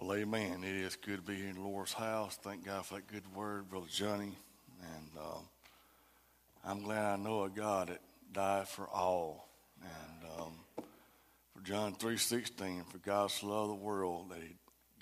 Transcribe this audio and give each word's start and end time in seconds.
Well, 0.00 0.16
amen. 0.16 0.64
It 0.64 0.76
is 0.76 0.96
good 0.96 1.16
to 1.16 1.22
be 1.22 1.34
here 1.36 1.50
in 1.50 1.56
the 1.56 1.60
Lord's 1.60 1.92
house. 1.92 2.38
Thank 2.42 2.64
God 2.64 2.86
for 2.86 2.94
that 2.94 3.06
good 3.06 3.34
word, 3.34 3.68
Brother 3.68 3.84
Johnny. 3.90 4.34
And 4.80 5.10
uh, 5.20 5.40
I'm 6.64 6.82
glad 6.82 7.04
I 7.04 7.16
know 7.16 7.44
a 7.44 7.50
God 7.50 7.88
that 7.88 8.00
died 8.32 8.66
for 8.66 8.88
all. 8.88 9.50
And 9.82 10.40
um, 10.40 10.52
for 11.54 11.62
John 11.64 11.94
3.16, 11.96 12.86
for 12.86 12.96
God 12.96 13.30
so 13.30 13.48
loved 13.48 13.72
the 13.72 13.84
world 13.84 14.30
that 14.30 14.38
he 14.40 14.56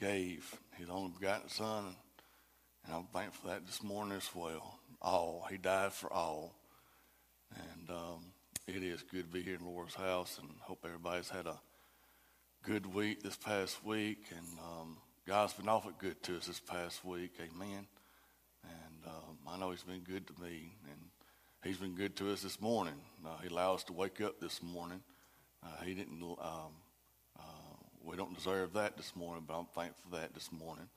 gave 0.04 0.52
his 0.76 0.90
only 0.90 1.12
begotten 1.16 1.48
Son. 1.48 1.94
And 2.84 2.96
I'm 2.96 3.06
thankful 3.14 3.42
for 3.42 3.54
that 3.54 3.66
this 3.66 3.84
morning 3.84 4.16
as 4.16 4.28
well. 4.34 4.80
All. 5.00 5.46
He 5.48 5.58
died 5.58 5.92
for 5.92 6.12
all. 6.12 6.56
And 7.54 7.88
um, 7.88 8.24
it 8.66 8.82
is 8.82 9.04
good 9.04 9.26
to 9.26 9.32
be 9.32 9.42
here 9.42 9.54
in 9.54 9.62
the 9.62 9.70
Lord's 9.70 9.94
house 9.94 10.40
and 10.42 10.50
hope 10.62 10.80
everybody's 10.84 11.28
had 11.28 11.46
a 11.46 11.60
good 12.64 12.92
week 12.92 13.22
this 13.22 13.36
past 13.36 13.84
week, 13.84 14.26
and 14.30 14.46
um, 14.58 14.96
God's 15.26 15.52
been 15.54 15.68
awful 15.68 15.92
good 15.98 16.22
to 16.24 16.36
us 16.36 16.46
this 16.46 16.60
past 16.60 17.04
week. 17.04 17.32
Amen. 17.40 17.86
And 18.64 19.06
um, 19.06 19.38
I 19.48 19.58
know 19.58 19.70
He's 19.70 19.82
been 19.82 20.00
good 20.00 20.26
to 20.26 20.32
me, 20.42 20.72
and 20.90 21.00
He's 21.62 21.78
been 21.78 21.94
good 21.94 22.16
to 22.16 22.32
us 22.32 22.42
this 22.42 22.60
morning. 22.60 22.94
Uh, 23.24 23.38
he 23.42 23.48
allowed 23.48 23.76
us 23.76 23.84
to 23.84 23.92
wake 23.92 24.20
up 24.20 24.40
this 24.40 24.62
morning. 24.62 25.00
Uh, 25.64 25.82
he 25.84 25.94
didn't. 25.94 26.22
Um, 26.22 26.72
uh, 27.38 27.42
we 28.04 28.16
don't 28.16 28.34
deserve 28.34 28.72
that 28.74 28.96
this 28.96 29.14
morning, 29.16 29.44
but 29.46 29.58
I'm 29.58 29.66
thankful 29.66 30.10
for 30.10 30.16
that 30.16 30.34
this 30.34 30.50
morning. 30.52 30.88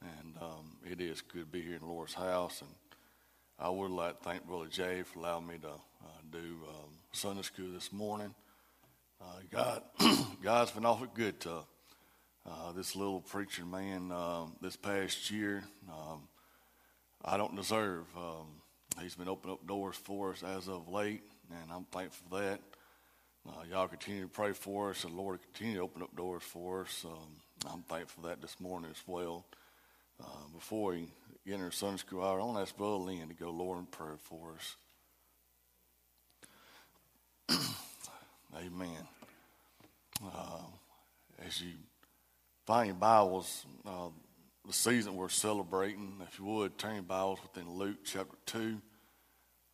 And 0.00 0.36
um, 0.40 0.76
it 0.90 1.00
is 1.00 1.20
good 1.20 1.40
to 1.40 1.46
be 1.46 1.62
here 1.62 1.74
in 1.74 1.80
the 1.80 1.86
Lord's 1.86 2.14
house, 2.14 2.60
and 2.60 2.70
I 3.58 3.68
would 3.68 3.90
like 3.90 4.18
to 4.18 4.24
thank 4.24 4.46
Brother 4.46 4.68
Jay 4.68 5.02
for 5.02 5.18
allowing 5.20 5.46
me 5.46 5.58
to 5.58 5.68
uh, 5.68 6.20
do 6.30 6.38
um, 6.38 6.90
Sunday 7.12 7.42
school 7.42 7.72
this 7.72 7.92
morning. 7.92 8.34
Uh, 9.20 9.40
God, 9.50 9.82
God's 10.42 10.70
been 10.70 10.84
awful 10.84 11.08
good 11.12 11.40
to 11.40 11.62
uh, 12.46 12.72
this 12.72 12.94
little 12.94 13.20
preacher 13.20 13.64
man 13.64 14.12
um, 14.12 14.54
this 14.60 14.76
past 14.76 15.30
year. 15.32 15.64
Um, 15.90 16.28
I 17.24 17.36
don't 17.36 17.56
deserve. 17.56 18.04
Um, 18.16 18.46
he's 19.02 19.16
been 19.16 19.28
opening 19.28 19.54
up 19.54 19.66
doors 19.66 19.96
for 19.96 20.30
us 20.30 20.44
as 20.44 20.68
of 20.68 20.88
late, 20.88 21.22
and 21.50 21.72
I'm 21.72 21.84
thankful 21.86 22.28
for 22.30 22.42
that. 22.42 22.60
Uh, 23.48 23.64
y'all 23.68 23.88
continue 23.88 24.22
to 24.22 24.28
pray 24.28 24.52
for 24.52 24.90
us, 24.90 25.02
and 25.02 25.14
Lord 25.14 25.40
continue 25.42 25.78
to 25.78 25.82
open 25.82 26.02
up 26.02 26.14
doors 26.14 26.44
for 26.44 26.82
us. 26.82 27.04
Um, 27.04 27.72
I'm 27.72 27.82
thankful 27.82 28.22
for 28.22 28.28
that 28.28 28.40
this 28.40 28.60
morning 28.60 28.90
as 28.90 29.02
well. 29.04 29.46
Uh, 30.22 30.46
before 30.54 30.92
we 30.92 31.08
enter 31.52 31.72
Sunday 31.72 31.98
school 31.98 32.22
hour, 32.22 32.40
I 32.40 32.44
want 32.44 32.58
to 32.58 32.62
ask 32.62 32.76
Brother 32.76 32.94
Lynn 32.94 33.26
to 33.28 33.34
go 33.34 33.50
Lord 33.50 33.80
in 33.80 33.86
prayer 33.86 34.18
for 34.20 34.54
us. 34.54 34.76
Amen. 38.56 39.06
Uh, 40.24 40.62
as 41.46 41.60
you 41.60 41.72
find 42.66 42.86
your 42.86 42.96
Bibles, 42.96 43.66
uh, 43.86 44.08
the 44.66 44.72
season 44.72 45.16
we're 45.16 45.28
celebrating, 45.28 46.14
if 46.26 46.38
you 46.38 46.46
would, 46.46 46.78
turn 46.78 46.94
your 46.94 47.02
Bibles 47.02 47.40
within 47.42 47.70
Luke 47.70 47.98
chapter 48.04 48.36
2 48.46 48.80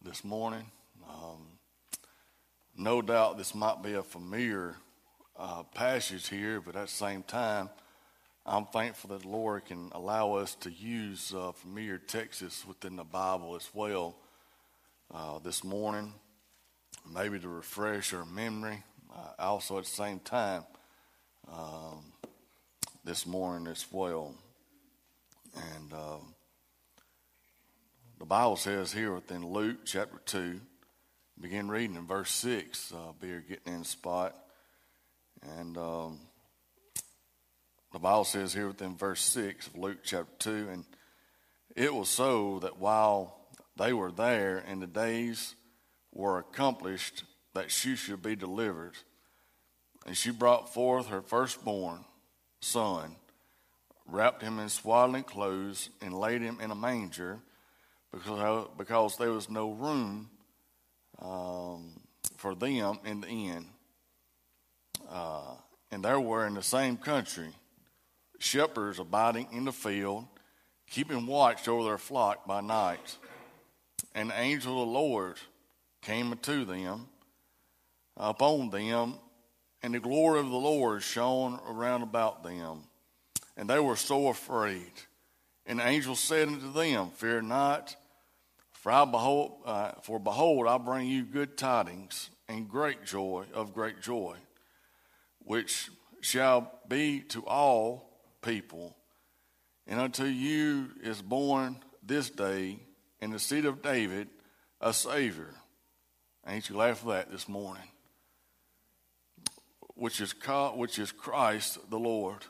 this 0.02 0.24
morning. 0.24 0.72
Um, 1.08 1.46
no 2.76 3.00
doubt 3.00 3.38
this 3.38 3.54
might 3.54 3.80
be 3.80 3.94
a 3.94 4.02
familiar 4.02 4.74
uh, 5.38 5.62
passage 5.62 6.28
here, 6.28 6.60
but 6.60 6.74
at 6.74 6.86
the 6.86 6.92
same 6.92 7.22
time, 7.22 7.70
I'm 8.44 8.66
thankful 8.66 9.10
that 9.10 9.22
the 9.22 9.28
Lord 9.28 9.66
can 9.66 9.90
allow 9.92 10.34
us 10.34 10.56
to 10.56 10.70
use 10.70 11.32
uh, 11.32 11.52
familiar 11.52 11.98
texts 11.98 12.66
within 12.66 12.96
the 12.96 13.04
Bible 13.04 13.54
as 13.54 13.70
well 13.72 14.16
uh, 15.14 15.38
this 15.38 15.62
morning 15.62 16.12
maybe 17.12 17.38
to 17.38 17.48
refresh 17.48 18.12
our 18.14 18.24
memory. 18.24 18.82
Uh, 19.14 19.42
also, 19.42 19.78
at 19.78 19.84
the 19.84 19.90
same 19.90 20.18
time, 20.20 20.64
um, 21.52 22.04
this 23.04 23.26
morning 23.26 23.70
as 23.70 23.86
well. 23.92 24.34
And 25.54 25.92
uh, 25.92 26.16
the 28.18 28.24
Bible 28.24 28.56
says 28.56 28.92
here 28.92 29.12
within 29.12 29.46
Luke 29.46 29.78
chapter 29.84 30.20
2, 30.24 30.60
begin 31.40 31.68
reading 31.68 31.96
in 31.96 32.06
verse 32.06 32.30
6, 32.30 32.92
uh, 32.92 33.12
be 33.20 33.28
here 33.28 33.44
getting 33.46 33.74
in 33.74 33.78
the 33.80 33.84
spot. 33.84 34.34
And 35.58 35.76
um, 35.76 36.20
the 37.92 37.98
Bible 37.98 38.24
says 38.24 38.54
here 38.54 38.68
within 38.68 38.96
verse 38.96 39.20
6 39.20 39.68
of 39.68 39.76
Luke 39.76 39.98
chapter 40.02 40.32
2, 40.38 40.68
and 40.72 40.84
it 41.76 41.94
was 41.94 42.08
so 42.08 42.58
that 42.60 42.78
while 42.78 43.36
they 43.76 43.92
were 43.92 44.12
there 44.12 44.58
in 44.58 44.80
the 44.80 44.86
days 44.86 45.54
were 46.14 46.38
accomplished 46.38 47.24
that 47.54 47.70
she 47.70 47.96
should 47.96 48.22
be 48.22 48.36
delivered. 48.36 48.94
And 50.06 50.16
she 50.16 50.30
brought 50.30 50.72
forth 50.72 51.08
her 51.08 51.22
firstborn 51.22 52.04
son, 52.60 53.16
wrapped 54.06 54.42
him 54.42 54.58
in 54.58 54.68
swaddling 54.68 55.24
clothes, 55.24 55.90
and 56.00 56.14
laid 56.14 56.40
him 56.40 56.58
in 56.60 56.70
a 56.70 56.74
manger 56.74 57.40
because, 58.12 58.68
because 58.78 59.16
there 59.16 59.32
was 59.32 59.50
no 59.50 59.72
room 59.72 60.30
um, 61.20 62.00
for 62.36 62.54
them 62.54 62.98
in 63.04 63.20
the 63.20 63.28
inn. 63.28 63.66
Uh, 65.10 65.54
and 65.90 66.04
there 66.04 66.20
were 66.20 66.46
in 66.46 66.54
the 66.54 66.62
same 66.62 66.96
country 66.96 67.50
shepherds 68.38 68.98
abiding 68.98 69.48
in 69.52 69.64
the 69.64 69.72
field, 69.72 70.26
keeping 70.90 71.26
watch 71.26 71.66
over 71.66 71.84
their 71.84 71.98
flock 71.98 72.46
by 72.46 72.60
night. 72.60 73.16
And 74.14 74.30
the 74.30 74.38
angel 74.38 74.82
of 74.82 74.88
the 74.88 74.92
Lord 74.92 75.36
came 76.04 76.30
unto 76.30 76.64
them, 76.64 77.08
upon 78.16 78.70
them, 78.70 79.14
and 79.82 79.94
the 79.94 80.00
glory 80.00 80.40
of 80.40 80.50
the 80.50 80.56
Lord 80.56 81.02
shone 81.02 81.58
around 81.68 82.02
about 82.02 82.44
them. 82.44 82.84
And 83.56 83.68
they 83.68 83.78
were 83.78 83.96
so 83.96 84.28
afraid. 84.28 84.92
And 85.66 85.78
the 85.78 85.86
angel 85.86 86.14
said 86.14 86.48
unto 86.48 86.72
them, 86.72 87.10
Fear 87.10 87.42
not, 87.42 87.96
for, 88.72 88.92
I 88.92 89.04
behold, 89.04 89.62
uh, 89.64 89.92
for 90.02 90.18
behold, 90.18 90.66
I 90.66 90.78
bring 90.78 91.08
you 91.08 91.24
good 91.24 91.56
tidings 91.56 92.30
and 92.48 92.68
great 92.68 93.04
joy 93.04 93.44
of 93.54 93.74
great 93.74 94.02
joy, 94.02 94.36
which 95.38 95.90
shall 96.20 96.70
be 96.88 97.20
to 97.20 97.44
all 97.46 98.10
people. 98.42 98.94
And 99.86 100.00
unto 100.00 100.24
you 100.24 100.90
is 101.02 101.22
born 101.22 101.76
this 102.02 102.28
day 102.30 102.78
in 103.20 103.30
the 103.30 103.38
seed 103.38 103.64
of 103.64 103.82
David 103.82 104.28
a 104.80 104.92
Savior 104.92 105.54
Ain't 106.46 106.68
you 106.68 106.74
glad 106.74 106.98
for 106.98 107.12
that 107.12 107.30
this 107.30 107.48
morning? 107.48 107.88
Which 109.94 110.20
is, 110.20 110.34
which 110.74 110.98
is 110.98 111.10
Christ 111.10 111.78
the 111.88 111.98
Lord. 111.98 112.44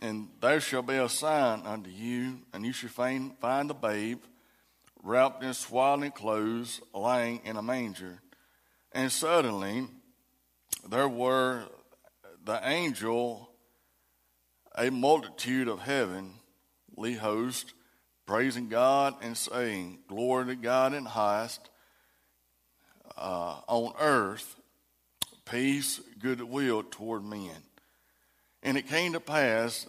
And 0.00 0.28
there 0.40 0.60
shall 0.60 0.82
be 0.82 0.94
a 0.94 1.08
sign 1.08 1.62
unto 1.64 1.90
you, 1.90 2.38
and 2.52 2.64
you 2.64 2.72
shall 2.72 2.90
find, 2.90 3.32
the 3.40 3.74
babe 3.74 4.20
wrapped 5.02 5.42
in 5.42 5.52
swaddling 5.52 6.12
clothes, 6.12 6.80
lying 6.92 7.40
in 7.44 7.56
a 7.56 7.62
manger. 7.62 8.20
And 8.92 9.10
suddenly 9.10 9.88
there 10.88 11.08
were 11.08 11.64
the 12.44 12.60
angel, 12.68 13.50
a 14.76 14.90
multitude 14.90 15.66
of 15.66 15.80
heavenly 15.80 17.14
host, 17.18 17.74
praising 18.26 18.68
God 18.68 19.14
and 19.22 19.36
saying, 19.36 19.98
Glory 20.06 20.46
to 20.46 20.54
God 20.54 20.94
in 20.94 21.04
highest 21.04 21.68
uh, 23.16 23.60
on 23.66 23.92
earth 23.98 24.56
peace, 25.44 26.00
goodwill 26.18 26.82
toward 26.82 27.24
men. 27.24 27.56
And 28.62 28.76
it 28.76 28.88
came 28.88 29.12
to 29.12 29.20
pass 29.20 29.86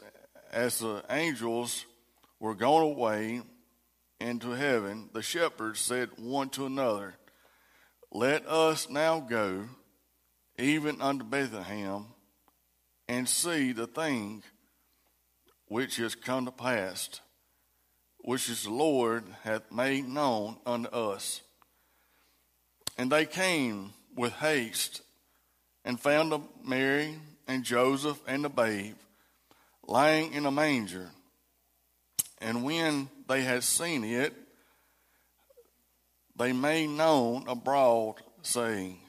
as 0.51 0.79
the 0.79 1.03
angels 1.09 1.85
were 2.39 2.55
gone 2.55 2.83
away 2.83 3.41
into 4.19 4.51
heaven, 4.51 5.09
the 5.13 5.21
shepherds 5.21 5.79
said 5.79 6.09
one 6.17 6.49
to 6.49 6.65
another, 6.65 7.15
Let 8.11 8.47
us 8.47 8.89
now 8.89 9.19
go 9.19 9.65
even 10.57 11.01
unto 11.01 11.25
Bethlehem 11.25 12.05
and 13.07 13.27
see 13.27 13.71
the 13.71 13.87
thing 13.87 14.43
which 15.67 15.99
is 15.99 16.15
come 16.15 16.45
to 16.45 16.51
pass, 16.51 17.19
which 18.19 18.47
the 18.47 18.69
Lord 18.69 19.25
hath 19.43 19.71
made 19.71 20.07
known 20.07 20.57
unto 20.65 20.89
us. 20.89 21.41
And 22.97 23.11
they 23.11 23.25
came 23.25 23.93
with 24.15 24.33
haste 24.33 25.01
and 25.83 25.99
found 25.99 26.33
Mary 26.63 27.15
and 27.47 27.63
Joseph 27.63 28.19
and 28.27 28.43
the 28.43 28.49
babe 28.49 28.95
lying 29.87 30.33
in 30.33 30.45
a 30.45 30.51
manger. 30.51 31.09
And 32.39 32.63
when 32.63 33.09
they 33.27 33.41
had 33.41 33.63
seen 33.63 34.03
it, 34.03 34.33
they 36.35 36.51
made 36.53 36.87
known 36.87 37.45
abroad, 37.47 38.15
saying, 38.41 38.99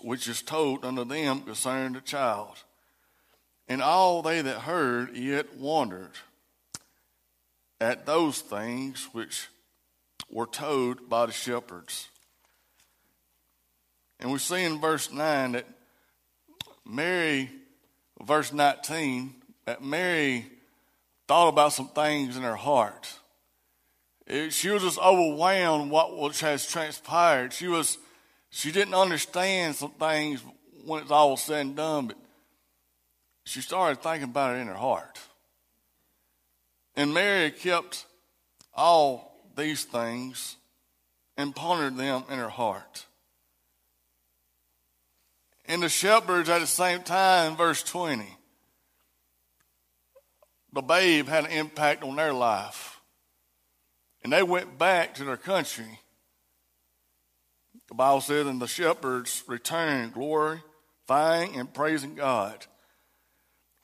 which 0.00 0.28
is 0.28 0.42
told 0.42 0.84
unto 0.84 1.04
them 1.04 1.40
concerning 1.40 1.94
the 1.94 2.00
child. 2.00 2.56
And 3.68 3.82
all 3.82 4.22
they 4.22 4.40
that 4.40 4.60
heard 4.60 5.16
it 5.16 5.58
wondered 5.58 6.12
at 7.80 8.06
those 8.06 8.40
things 8.40 9.08
which 9.12 9.48
were 10.30 10.46
told 10.46 11.08
by 11.08 11.26
the 11.26 11.32
shepherds. 11.32 12.08
And 14.20 14.32
we 14.32 14.38
see 14.38 14.64
in 14.64 14.80
verse 14.80 15.12
9 15.12 15.52
that 15.52 15.66
Mary 16.84 17.50
verse 18.22 18.52
19, 18.52 19.34
that 19.66 19.82
Mary 19.82 20.46
thought 21.26 21.48
about 21.48 21.72
some 21.72 21.88
things 21.88 22.36
in 22.36 22.42
her 22.42 22.56
heart. 22.56 23.12
It, 24.26 24.52
she 24.52 24.70
was 24.70 24.82
just 24.82 24.98
overwhelmed 24.98 25.90
what 25.90 26.36
has 26.38 26.66
transpired. 26.66 27.52
She 27.52 27.68
was 27.68 27.98
she 28.50 28.72
didn't 28.72 28.94
understand 28.94 29.76
some 29.76 29.90
things 29.92 30.42
when 30.84 31.02
it's 31.02 31.10
all 31.10 31.36
said 31.36 31.66
and 31.66 31.76
done, 31.76 32.06
but 32.08 32.16
she 33.44 33.60
started 33.60 34.02
thinking 34.02 34.24
about 34.24 34.56
it 34.56 34.60
in 34.60 34.66
her 34.66 34.74
heart. 34.74 35.18
And 36.96 37.14
Mary 37.14 37.50
kept 37.50 38.06
all 38.74 39.36
these 39.56 39.84
things 39.84 40.56
and 41.36 41.54
pondered 41.54 41.96
them 41.96 42.24
in 42.30 42.38
her 42.38 42.48
heart. 42.48 43.06
And 45.68 45.82
the 45.82 45.90
shepherds 45.90 46.48
at 46.48 46.60
the 46.60 46.66
same 46.66 47.02
time, 47.02 47.54
verse 47.54 47.82
20, 47.82 48.26
the 50.72 50.80
babe 50.80 51.28
had 51.28 51.44
an 51.44 51.50
impact 51.50 52.02
on 52.02 52.16
their 52.16 52.32
life. 52.32 53.00
And 54.24 54.32
they 54.32 54.42
went 54.42 54.78
back 54.78 55.14
to 55.14 55.24
their 55.24 55.36
country. 55.36 56.00
The 57.88 57.94
Bible 57.94 58.22
says, 58.22 58.46
and 58.46 58.60
the 58.60 58.66
shepherds 58.66 59.44
returned, 59.46 60.14
glorifying 60.14 61.56
and 61.56 61.72
praising 61.72 62.14
God 62.14 62.66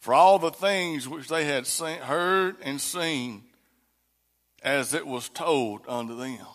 for 0.00 0.12
all 0.12 0.38
the 0.38 0.50
things 0.50 1.08
which 1.08 1.28
they 1.28 1.44
had 1.44 1.66
seen, 1.66 1.98
heard 1.98 2.56
and 2.62 2.80
seen 2.80 3.42
as 4.62 4.92
it 4.92 5.06
was 5.06 5.28
told 5.30 5.80
unto 5.88 6.16
them. 6.16 6.46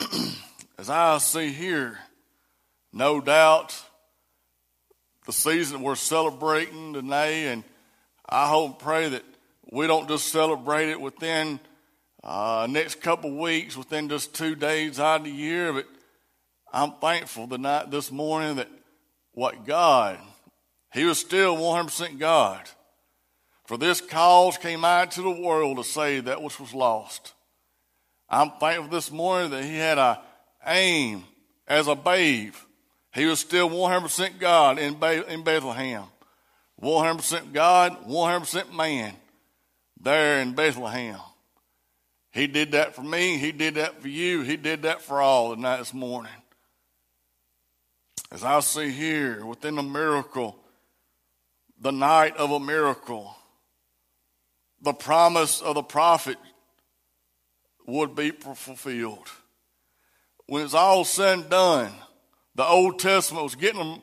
as 0.78 0.90
I 0.90 1.18
see 1.18 1.50
here, 1.50 1.98
no 2.92 3.20
doubt 3.20 3.80
the 5.26 5.32
season 5.32 5.82
we're 5.82 5.94
celebrating 5.94 6.92
today, 6.94 7.48
and 7.48 7.64
I 8.28 8.48
hope 8.48 8.70
and 8.70 8.78
pray 8.78 9.08
that 9.10 9.24
we 9.70 9.86
don't 9.86 10.08
just 10.08 10.28
celebrate 10.28 10.88
it 10.88 11.00
within 11.00 11.60
uh, 12.24 12.66
next 12.68 13.00
couple 13.00 13.36
weeks, 13.36 13.76
within 13.76 14.08
just 14.08 14.34
two 14.34 14.54
days 14.54 14.98
out 14.98 15.20
of 15.20 15.24
the 15.24 15.30
year, 15.30 15.72
but 15.72 15.86
I'm 16.72 16.92
thankful 16.92 17.46
tonight, 17.48 17.90
this 17.90 18.10
morning, 18.10 18.56
that 18.56 18.68
what 19.32 19.64
God 19.66 20.18
he 20.92 21.04
was 21.04 21.18
still 21.18 21.56
100% 21.56 22.18
God. 22.18 22.60
For 23.66 23.76
this 23.76 24.00
cause 24.00 24.56
came 24.56 24.84
out 24.84 25.10
to 25.12 25.22
the 25.22 25.30
world 25.30 25.76
to 25.76 25.84
save 25.84 26.24
that 26.24 26.42
which 26.42 26.58
was 26.58 26.72
lost. 26.72 27.34
I'm 28.30 28.52
thankful 28.58 28.88
this 28.88 29.10
morning 29.10 29.50
that 29.50 29.64
he 29.64 29.76
had 29.76 29.98
a 29.98 30.20
aim 30.66 31.24
as 31.66 31.86
a 31.86 31.94
babe. 31.94 32.54
He 33.18 33.26
was 33.26 33.40
still 33.40 33.68
100% 33.68 34.38
God 34.38 34.78
in, 34.78 34.94
in 35.28 35.42
Bethlehem. 35.42 36.04
100% 36.80 37.52
God, 37.52 38.06
100% 38.06 38.72
man 38.72 39.12
there 40.00 40.40
in 40.40 40.54
Bethlehem. 40.54 41.18
He 42.30 42.46
did 42.46 42.72
that 42.72 42.94
for 42.94 43.02
me. 43.02 43.36
He 43.36 43.50
did 43.50 43.74
that 43.74 44.00
for 44.00 44.06
you. 44.06 44.42
He 44.42 44.56
did 44.56 44.82
that 44.82 45.02
for 45.02 45.20
all 45.20 45.54
tonight 45.54 45.78
this 45.78 45.92
morning. 45.92 46.30
As 48.30 48.44
I 48.44 48.60
see 48.60 48.90
here, 48.90 49.44
within 49.44 49.78
a 49.78 49.82
miracle, 49.82 50.56
the 51.80 51.92
night 51.92 52.36
of 52.36 52.50
a 52.50 52.60
miracle. 52.60 53.34
The 54.82 54.92
promise 54.92 55.60
of 55.60 55.74
the 55.74 55.82
prophet 55.82 56.36
would 57.86 58.14
be 58.14 58.30
fulfilled. 58.30 59.28
When 60.46 60.64
it's 60.64 60.74
all 60.74 61.04
said 61.04 61.38
and 61.38 61.50
done, 61.50 61.92
the 62.58 62.66
Old 62.66 62.98
Testament 62.98 63.44
was 63.44 63.54
getting 63.54 63.78
them, 63.78 64.02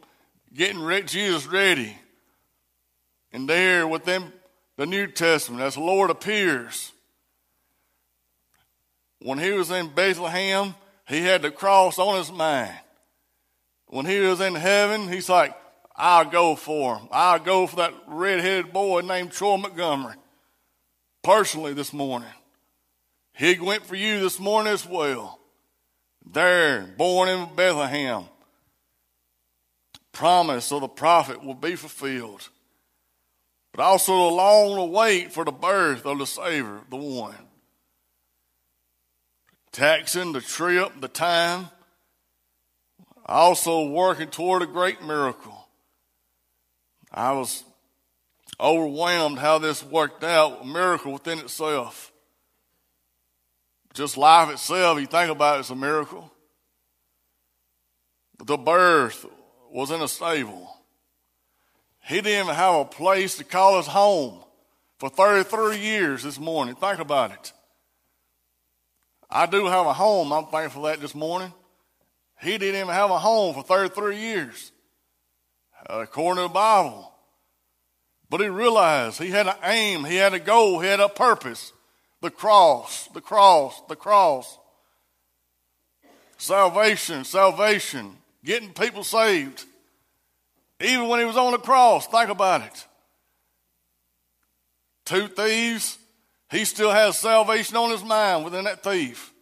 getting 0.53 1.05
Jesus 1.07 1.45
ready. 1.45 1.93
And 3.33 3.49
there 3.49 3.85
within 3.85 4.31
the 4.77 4.85
New 4.85 5.07
Testament, 5.07 5.61
as 5.61 5.73
the 5.73 5.81
Lord 5.81 6.09
appears, 6.09 6.93
when 9.19 9.39
he 9.39 9.51
was 9.51 9.71
in 9.71 9.93
Bethlehem, 9.93 10.73
he 11.05 11.21
had 11.21 11.41
the 11.41 11.51
cross 11.51 11.99
on 11.99 12.15
his 12.15 12.31
mind. 12.31 12.73
When 13.87 14.05
he 14.05 14.19
was 14.21 14.39
in 14.39 14.55
heaven, 14.55 15.09
he's 15.11 15.27
like, 15.27 15.53
I'll 15.93 16.23
go 16.23 16.55
for 16.55 16.97
him. 16.97 17.09
I'll 17.11 17.39
go 17.39 17.67
for 17.67 17.75
that 17.75 17.93
red-headed 18.07 18.71
boy 18.71 19.01
named 19.01 19.33
Troy 19.33 19.57
Montgomery. 19.57 20.15
Personally 21.23 21.73
this 21.73 21.91
morning. 21.91 22.29
He 23.33 23.59
went 23.59 23.85
for 23.85 23.97
you 23.97 24.21
this 24.21 24.39
morning 24.39 24.71
as 24.71 24.87
well. 24.87 25.41
There, 26.25 26.83
born 26.97 27.27
in 27.27 27.53
Bethlehem. 27.53 28.29
Promise 30.15 30.71
of 30.71 30.79
the 30.79 30.87
prophet 30.87 31.43
will 31.43 31.55
be 31.55 31.75
fulfilled. 31.75 32.47
But 33.73 33.83
also 33.83 34.13
the 34.13 34.35
long 34.35 34.89
wait 34.89 35.33
for 35.33 35.43
the 35.43 35.51
birth 35.51 36.05
of 36.05 36.19
the 36.19 36.25
Savior, 36.25 36.79
the 36.89 36.95
one. 36.95 37.35
Taxing 39.73 40.31
the 40.31 40.39
trip, 40.39 41.01
the 41.01 41.09
time. 41.09 41.67
Also 43.25 43.89
working 43.89 44.29
toward 44.29 44.61
a 44.61 44.67
great 44.67 45.03
miracle. 45.03 45.67
I 47.11 47.33
was 47.33 47.65
overwhelmed 48.57 49.37
how 49.37 49.57
this 49.57 49.83
worked 49.83 50.23
out, 50.23 50.61
a 50.61 50.65
miracle 50.65 51.11
within 51.11 51.39
itself. 51.39 52.13
Just 53.93 54.15
life 54.15 54.49
itself, 54.49 54.97
you 54.97 55.07
think 55.07 55.29
about 55.29 55.57
it, 55.57 55.59
it's 55.59 55.71
a 55.71 55.75
miracle. 55.75 56.31
The 58.39 58.55
birth 58.55 59.25
was 59.75 59.91
in 59.91 60.01
a 60.01 60.07
stable. 60.07 60.73
He 62.05 62.21
didn't 62.21 62.45
even 62.45 62.55
have 62.55 62.75
a 62.75 62.85
place 62.85 63.35
to 63.35 63.43
call 63.43 63.75
his 63.75 63.87
home 63.87 64.41
for 64.99 65.09
33 65.09 65.77
years 65.77 66.23
this 66.23 66.39
morning. 66.39 66.75
Think 66.75 66.99
about 66.99 67.31
it. 67.31 67.51
I 69.29 69.47
do 69.47 69.65
have 69.65 69.85
a 69.85 69.91
home. 69.91 70.31
I'm 70.31 70.45
thankful 70.45 70.83
for 70.83 70.87
that 70.87 71.01
this 71.01 71.13
morning. 71.13 71.51
He 72.41 72.57
didn't 72.57 72.79
even 72.79 72.93
have 72.93 73.11
a 73.11 73.19
home 73.19 73.53
for 73.53 73.63
33 73.63 74.17
years 74.17 74.71
uh, 75.89 75.99
according 76.03 76.41
to 76.41 76.47
the 76.47 76.53
Bible. 76.53 77.11
But 78.29 78.39
he 78.39 78.47
realized 78.47 79.21
he 79.21 79.29
had 79.29 79.47
an 79.47 79.57
aim, 79.61 80.05
he 80.05 80.15
had 80.15 80.33
a 80.33 80.39
goal, 80.39 80.79
he 80.79 80.87
had 80.87 81.01
a 81.01 81.09
purpose. 81.09 81.73
The 82.21 82.31
cross, 82.31 83.09
the 83.13 83.19
cross, 83.19 83.81
the 83.89 83.97
cross. 83.97 84.57
Salvation, 86.37 87.25
salvation, 87.25 88.15
getting 88.45 88.71
people 88.71 89.03
saved. 89.03 89.65
Even 90.79 91.07
when 91.07 91.19
he 91.19 91.25
was 91.25 91.37
on 91.37 91.51
the 91.51 91.57
cross, 91.57 92.07
think 92.07 92.29
about 92.29 92.61
it. 92.61 92.87
Two 95.05 95.27
thieves, 95.27 95.97
he 96.49 96.65
still 96.65 96.91
has 96.91 97.17
salvation 97.17 97.75
on 97.75 97.91
his 97.91 98.03
mind 98.03 98.43
within 98.43 98.65
that 98.65 98.83
thief. 98.83 99.33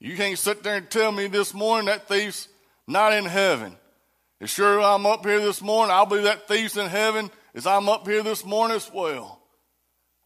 You 0.00 0.16
can't 0.16 0.38
sit 0.38 0.62
there 0.62 0.76
and 0.76 0.90
tell 0.90 1.10
me 1.10 1.26
this 1.26 1.52
morning 1.52 1.86
that 1.86 2.08
thief's 2.08 2.48
not 2.86 3.12
in 3.12 3.24
heaven. 3.24 3.76
As 4.40 4.50
sure 4.50 4.80
I'm 4.80 5.06
up 5.06 5.24
here 5.26 5.40
this 5.40 5.60
morning, 5.60 5.94
I'll 5.94 6.06
believe 6.06 6.24
that 6.24 6.46
thief's 6.46 6.76
in 6.76 6.86
heaven 6.86 7.30
as 7.54 7.66
I'm 7.66 7.88
up 7.88 8.06
here 8.06 8.22
this 8.22 8.44
morning 8.44 8.76
as 8.76 8.90
well. 8.92 9.42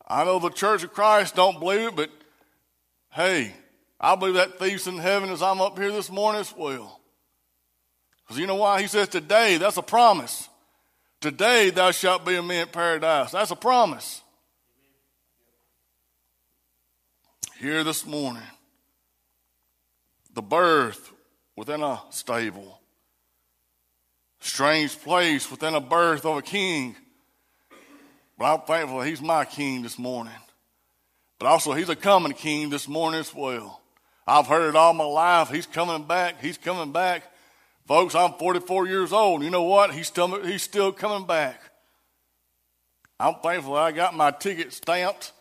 I 0.06 0.25
know 0.25 0.38
the 0.38 0.50
Church 0.50 0.85
of 0.85 0.92
Christ 0.92 1.35
don't 1.35 1.59
believe 1.59 1.88
it, 1.88 1.97
but 1.97 2.11
hey, 3.11 3.52
I 3.99 4.14
believe 4.16 4.35
that 4.35 4.59
thief's 4.59 4.87
in 4.87 4.99
heaven 4.99 5.30
as 5.30 5.42
I'm 5.42 5.61
up 5.61 5.78
here 5.78 5.90
this 5.90 6.11
morning 6.11 6.40
as 6.40 6.54
well. 6.54 7.00
Because 8.32 8.40
you 8.40 8.46
know 8.46 8.54
why? 8.54 8.80
He 8.80 8.86
says 8.86 9.08
today, 9.08 9.58
that's 9.58 9.76
a 9.76 9.82
promise. 9.82 10.48
Today 11.20 11.68
thou 11.68 11.90
shalt 11.90 12.24
be 12.24 12.34
a 12.34 12.42
me 12.42 12.60
in 12.60 12.66
paradise. 12.66 13.32
That's 13.32 13.50
a 13.50 13.56
promise. 13.56 14.22
Here 17.60 17.84
this 17.84 18.06
morning, 18.06 18.42
the 20.32 20.40
birth 20.40 21.12
within 21.56 21.82
a 21.82 22.00
stable 22.08 22.80
strange 24.40 24.98
place 24.98 25.50
within 25.50 25.74
a 25.74 25.80
birth 25.80 26.24
of 26.24 26.38
a 26.38 26.42
king. 26.42 26.96
But 28.38 28.46
I'm 28.46 28.60
thankful 28.62 29.02
he's 29.02 29.20
my 29.20 29.44
king 29.44 29.82
this 29.82 29.98
morning. 29.98 30.32
But 31.38 31.48
also, 31.48 31.74
he's 31.74 31.90
a 31.90 31.96
coming 31.96 32.32
king 32.32 32.70
this 32.70 32.88
morning 32.88 33.20
as 33.20 33.34
well. 33.34 33.82
I've 34.26 34.46
heard 34.46 34.70
it 34.70 34.76
all 34.76 34.94
my 34.94 35.04
life. 35.04 35.50
He's 35.50 35.66
coming 35.66 36.04
back. 36.06 36.40
He's 36.40 36.56
coming 36.56 36.92
back. 36.92 37.24
Folks, 37.92 38.14
I'm 38.14 38.32
44 38.32 38.87
years 38.87 39.12
old. 39.12 39.42
You 39.42 39.50
know 39.50 39.64
what? 39.64 39.92
He's 39.92 40.06
still, 40.06 40.42
he's 40.42 40.62
still 40.62 40.92
coming 40.92 41.26
back. 41.26 41.61
I'm 43.20 43.34
thankful 43.42 43.76
I 43.76 43.92
got 43.92 44.14
my 44.14 44.30
ticket 44.30 44.72
stamped 44.72 45.32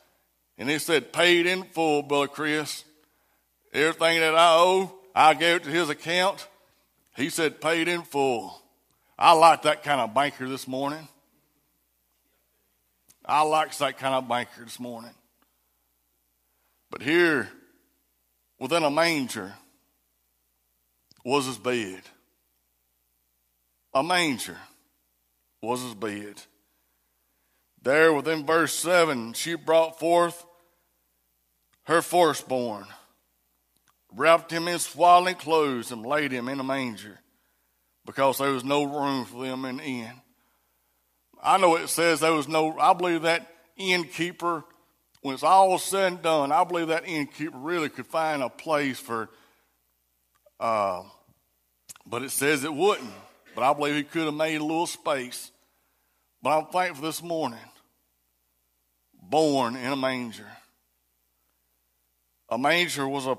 and 0.58 0.70
it 0.70 0.81
said 0.81 1.13
paid 1.13 1.46
in 1.46 1.63
full, 1.63 2.03
Brother 2.03 2.27
Chris. 2.27 2.84
Everything 3.72 4.20
that 4.20 4.36
I 4.36 4.55
owe, 4.55 4.93
I 5.15 5.34
gave 5.34 5.55
it 5.55 5.63
to 5.63 5.70
his 5.70 5.88
account. 5.88 6.46
He 7.15 7.29
said 7.29 7.62
paid 7.62 7.88
in 7.88 8.01
full. 8.01 8.62
I 9.17 9.31
like 9.31 9.62
that 9.62 9.81
kind 9.81 10.01
of 10.01 10.13
banker 10.13 10.50
this 10.50 10.67
morning. 10.67 11.08
I 13.25 13.43
like 13.43 13.77
that 13.77 13.98
kind 13.98 14.13
of 14.13 14.27
banker 14.27 14.65
this 14.65 14.77
morning. 14.77 15.13
But 16.89 17.01
here, 17.01 17.48
within 18.60 18.84
a 18.84 18.91
manger, 18.91 19.53
was 21.24 21.46
his 21.46 21.58
bed. 21.58 22.01
A 23.93 24.03
manger. 24.03 24.57
was 25.62 25.81
his 25.81 25.95
bed. 25.95 26.41
There 27.81 28.13
within 28.13 28.45
verse 28.45 28.74
7, 28.74 29.33
she 29.33 29.55
brought 29.55 30.00
forth 30.00 30.45
her 31.86 32.01
firstborn, 32.01 32.86
wrapped 34.13 34.51
him 34.51 34.67
in 34.67 34.79
swaddling 34.79 35.36
clothes, 35.36 35.91
and 35.91 36.05
laid 36.05 36.31
him 36.31 36.48
in 36.48 36.60
a 36.60 36.63
manger 36.63 37.19
because 38.05 38.38
there 38.38 38.51
was 38.51 38.63
no 38.63 38.83
room 38.83 39.25
for 39.25 39.45
them 39.45 39.65
in 39.65 39.77
the 39.77 39.83
inn. 39.83 40.21
I 41.41 41.57
know 41.57 41.75
it 41.75 41.88
says 41.88 42.19
there 42.19 42.33
was 42.33 42.48
no, 42.48 42.77
I 42.77 42.93
believe 42.93 43.24
that 43.24 43.48
innkeeper, 43.77 44.63
when 45.21 45.33
it's 45.33 45.43
all 45.43 45.77
said 45.79 46.13
and 46.13 46.21
done, 46.21 46.51
I 46.51 46.63
believe 46.63 46.88
that 46.89 47.07
innkeeper 47.07 47.57
really 47.57 47.89
could 47.89 48.05
find 48.05 48.43
a 48.43 48.50
place 48.50 49.00
for, 49.00 49.29
uh, 50.60 51.03
but 52.05 52.21
it 52.21 52.31
says 52.31 52.63
it 52.63 52.74
wouldn't. 52.74 53.10
But 53.55 53.63
I 53.63 53.74
believe 53.74 53.96
he 53.96 54.03
could 54.03 54.25
have 54.25 54.34
made 54.34 54.62
a 54.62 54.63
little 54.63 54.88
space. 54.88 55.51
But 56.41 56.58
I'm 56.58 56.65
thankful 56.67 57.05
this 57.05 57.22
morning, 57.22 57.60
born 59.22 59.75
in 59.75 59.91
a 59.91 59.96
manger. 59.96 60.48
A 62.50 62.58
manger 62.58 63.08
was 63.08 63.27
a 63.27 63.38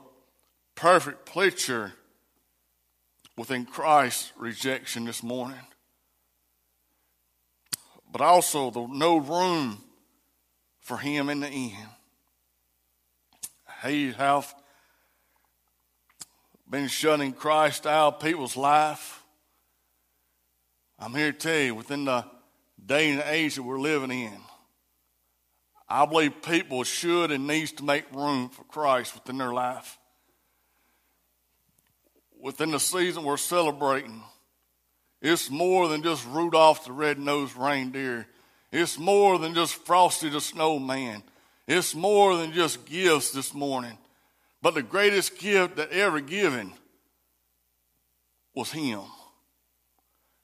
perfect 0.74 1.26
picture 1.26 1.92
within 3.36 3.64
Christ's 3.64 4.32
rejection 4.36 5.04
this 5.04 5.22
morning. 5.22 5.58
But 8.10 8.20
also 8.20 8.70
the 8.70 8.86
no 8.86 9.16
room 9.16 9.82
for 10.80 10.98
him 10.98 11.28
in 11.28 11.40
the 11.40 11.48
inn. 11.48 11.88
He 13.84 14.12
have 14.12 14.54
been 16.68 16.88
shutting 16.88 17.32
Christ 17.32 17.86
out 17.86 18.14
of 18.14 18.20
people's 18.20 18.56
life. 18.56 19.21
I'm 21.02 21.14
here 21.14 21.32
to 21.32 21.38
tell 21.38 21.58
you, 21.58 21.74
within 21.74 22.04
the 22.04 22.24
day 22.84 23.10
and 23.10 23.22
age 23.26 23.56
that 23.56 23.62
we're 23.62 23.80
living 23.80 24.10
in, 24.10 24.38
I 25.88 26.06
believe 26.06 26.42
people 26.42 26.84
should 26.84 27.30
and 27.30 27.46
needs 27.46 27.72
to 27.72 27.84
make 27.84 28.10
room 28.12 28.48
for 28.48 28.64
Christ 28.64 29.14
within 29.14 29.38
their 29.38 29.52
life 29.52 29.98
within 32.42 32.72
the 32.72 32.80
season 32.80 33.22
we're 33.22 33.36
celebrating, 33.36 34.20
it's 35.22 35.48
more 35.48 35.88
than 35.88 36.02
just 36.02 36.26
Rudolph 36.26 36.84
the 36.84 36.92
red-nosed 36.92 37.56
reindeer. 37.56 38.26
It's 38.72 38.98
more 38.98 39.38
than 39.38 39.54
just 39.54 39.74
Frosty 39.86 40.28
the 40.28 40.40
snowman. 40.40 41.22
It's 41.68 41.94
more 41.94 42.36
than 42.36 42.52
just 42.52 42.84
gifts 42.84 43.30
this 43.30 43.54
morning. 43.54 43.96
But 44.60 44.74
the 44.74 44.82
greatest 44.82 45.38
gift 45.38 45.76
that 45.76 45.92
ever 45.92 46.20
given 46.20 46.72
was 48.54 48.72
Him. 48.72 49.02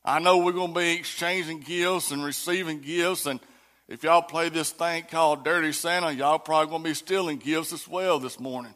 I 0.09 0.21
know 0.21 0.39
we're 0.39 0.53
going 0.53 0.73
to 0.73 0.81
be 0.81 0.95
exchanging 0.95 1.61
gifts 1.61 2.13
and 2.13 2.25
receiving 2.25 2.81
gifts. 2.81 3.27
And 3.27 3.41
if 3.89 4.03
y'all 4.03 4.23
play 4.23 4.49
this 4.49 4.71
thing 4.71 5.05
called 5.05 5.45
Dirty 5.45 5.71
Santa, 5.71 6.11
y'all 6.11 6.39
probably 6.39 6.71
going 6.71 6.83
to 6.83 6.89
be 6.89 6.95
stealing 6.95 7.37
gifts 7.37 7.75
as 7.75 7.87
well 7.87 8.19
this 8.19 8.41
morning. 8.41 8.73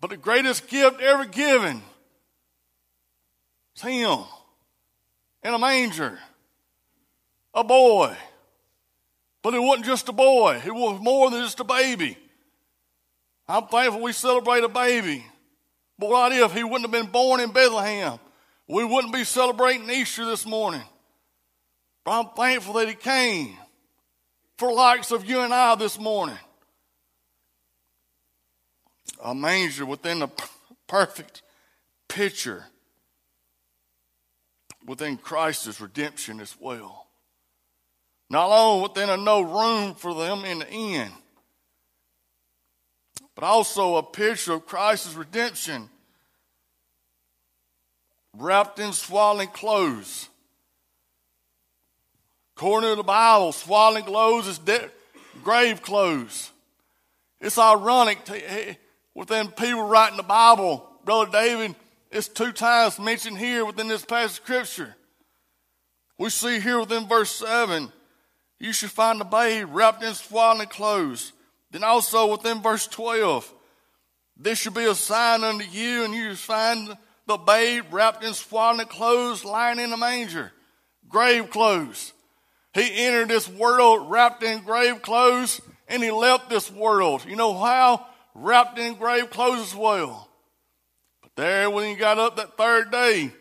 But 0.00 0.08
the 0.08 0.16
greatest 0.16 0.68
gift 0.68 1.02
ever 1.02 1.26
given 1.26 1.82
is 3.76 3.82
Him 3.82 4.20
in 5.42 5.52
a 5.52 5.58
manger, 5.58 6.18
a 7.52 7.62
boy. 7.62 8.16
But 9.42 9.52
it 9.52 9.60
wasn't 9.60 9.84
just 9.84 10.08
a 10.08 10.12
boy, 10.12 10.62
it 10.64 10.74
was 10.74 10.98
more 11.02 11.30
than 11.30 11.42
just 11.42 11.60
a 11.60 11.64
baby. 11.64 12.16
I'm 13.46 13.66
thankful 13.66 14.00
we 14.00 14.12
celebrate 14.12 14.64
a 14.64 14.68
baby. 14.68 15.26
But 15.98 16.08
what 16.08 16.32
if 16.32 16.54
he 16.54 16.64
wouldn't 16.64 16.90
have 16.90 16.90
been 16.90 17.12
born 17.12 17.40
in 17.40 17.52
Bethlehem? 17.52 18.18
We 18.68 18.84
wouldn't 18.84 19.12
be 19.12 19.24
celebrating 19.24 19.88
Easter 19.88 20.24
this 20.24 20.44
morning. 20.44 20.82
But 22.04 22.20
I'm 22.20 22.28
thankful 22.36 22.74
that 22.74 22.88
he 22.88 22.94
came 22.94 23.56
for 24.58 24.72
likes 24.72 25.10
of 25.10 25.24
you 25.24 25.40
and 25.40 25.52
I 25.52 25.74
this 25.74 25.98
morning 25.98 26.38
a 29.22 29.34
manger 29.34 29.86
within 29.86 30.22
a 30.22 30.30
perfect 30.86 31.42
picture 32.08 32.64
within 34.86 35.16
Christ's 35.16 35.80
redemption 35.80 36.40
as 36.40 36.54
well. 36.60 37.08
Not 38.30 38.50
only 38.50 38.88
within 38.88 39.10
a 39.10 39.16
no 39.16 39.40
room 39.40 39.94
for 39.94 40.14
them 40.14 40.44
in 40.44 40.60
the 40.60 40.68
end, 40.68 41.12
but 43.34 43.44
also 43.44 43.96
a 43.96 44.02
picture 44.02 44.54
of 44.54 44.66
Christ's 44.66 45.14
redemption 45.14 45.88
wrapped 48.36 48.78
in 48.78 48.92
swaddling 48.92 49.48
clothes. 49.48 50.28
According 52.56 52.90
to 52.90 52.96
the 52.96 53.02
Bible, 53.02 53.52
swaddling 53.52 54.04
clothes 54.04 54.46
is 54.46 54.58
de- 54.58 54.90
grave 55.42 55.82
clothes. 55.82 56.50
It's 57.40 57.58
ironic. 57.58 58.24
To, 58.26 58.76
within 59.14 59.48
people 59.48 59.82
writing 59.82 60.16
the 60.16 60.22
Bible, 60.22 60.88
Brother 61.04 61.30
David, 61.30 61.74
it's 62.10 62.28
two 62.28 62.52
times 62.52 62.98
mentioned 62.98 63.38
here 63.38 63.64
within 63.64 63.88
this 63.88 64.04
passage 64.04 64.38
of 64.38 64.44
Scripture. 64.44 64.96
We 66.18 66.30
see 66.30 66.60
here 66.60 66.80
within 66.80 67.06
verse 67.06 67.30
7, 67.30 67.92
you 68.58 68.72
should 68.72 68.90
find 68.90 69.20
the 69.20 69.24
babe 69.24 69.68
wrapped 69.70 70.02
in 70.02 70.14
swaddling 70.14 70.68
clothes. 70.68 71.32
Then 71.70 71.84
also 71.84 72.30
within 72.32 72.62
verse 72.62 72.86
12, 72.86 73.52
this 74.38 74.58
should 74.58 74.74
be 74.74 74.84
a 74.84 74.94
sign 74.94 75.44
unto 75.44 75.64
you, 75.64 76.04
and 76.04 76.14
you 76.14 76.34
find 76.34 76.96
the 77.26 77.36
babe 77.36 77.84
wrapped 77.90 78.24
in 78.24 78.34
swaddling 78.34 78.86
clothes 78.86 79.44
lying 79.44 79.78
in 79.78 79.92
a 79.92 79.96
manger, 79.96 80.52
grave 81.08 81.50
clothes. 81.50 82.12
He 82.74 83.06
entered 83.06 83.28
this 83.28 83.48
world 83.48 84.10
wrapped 84.10 84.42
in 84.42 84.62
grave 84.62 85.02
clothes, 85.02 85.60
and 85.88 86.02
he 86.02 86.10
left 86.10 86.50
this 86.50 86.70
world. 86.70 87.24
You 87.26 87.36
know 87.36 87.56
how? 87.58 88.06
wrapped 88.36 88.78
in 88.78 88.94
grave 88.94 89.30
clothes 89.30 89.72
as 89.72 89.74
well. 89.74 90.28
But 91.22 91.34
there, 91.36 91.70
when 91.70 91.88
he 91.88 91.96
got 91.96 92.18
up 92.18 92.36
that 92.36 92.56
third 92.56 92.90
day, 92.90 93.32